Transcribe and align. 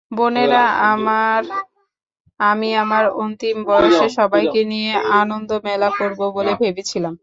বোনেরা 0.11 0.63
আমার, 0.91 1.41
আমি 2.39 2.69
আমার 2.75 3.03
অন্তিম 3.21 3.57
বয়সে 3.67 4.07
সবাইকে 4.19 4.61
নিয়ে 4.71 4.91
আনন্দমেলা 5.21 5.89
করব 5.99 6.19
বলে 6.35 6.51
ভেবেছিলাম। 6.61 7.13